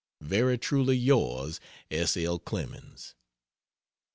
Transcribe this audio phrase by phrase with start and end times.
[0.23, 1.59] Very truly yours,
[1.91, 2.17] S.
[2.17, 2.39] L.
[2.39, 3.13] CLEMENS.